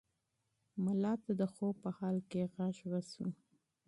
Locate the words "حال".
1.97-2.17